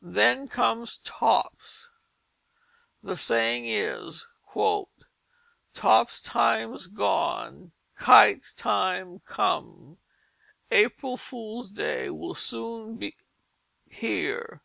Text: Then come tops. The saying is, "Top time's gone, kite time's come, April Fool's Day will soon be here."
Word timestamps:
Then 0.00 0.48
come 0.48 0.86
tops. 1.02 1.90
The 3.02 3.18
saying 3.18 3.66
is, 3.66 4.26
"Top 5.74 6.10
time's 6.22 6.86
gone, 6.86 7.72
kite 7.98 8.46
time's 8.56 9.20
come, 9.26 9.98
April 10.70 11.18
Fool's 11.18 11.68
Day 11.68 12.08
will 12.08 12.34
soon 12.34 12.96
be 12.96 13.14
here." 13.90 14.62